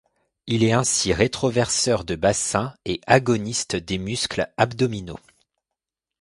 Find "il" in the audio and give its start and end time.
0.47-0.63